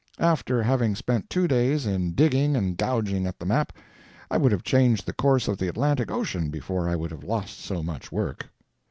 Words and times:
After 0.17 0.63
having 0.63 0.95
spent 0.95 1.29
two 1.29 1.47
days 1.47 1.85
in 1.85 2.13
digging 2.13 2.55
and 2.55 2.75
gouging 2.75 3.27
at 3.27 3.37
the 3.37 3.45
map, 3.45 3.71
I 4.31 4.37
would 4.37 4.51
have 4.51 4.63
changed 4.63 5.05
the 5.05 5.13
course 5.13 5.47
of 5.47 5.59
the 5.59 5.67
Atlantic 5.67 6.09
ocean 6.09 6.49
before 6.49 6.89
I 6.89 6.95
would 6.95 7.11
have 7.11 7.23
lost 7.23 7.59
so 7.59 7.83
much 7.83 8.11
work. 8.11 8.49